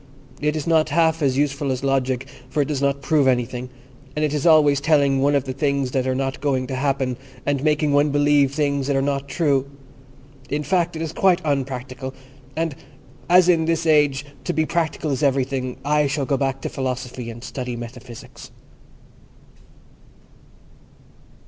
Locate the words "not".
0.65-0.89, 2.81-3.03, 6.15-6.41, 9.03-9.27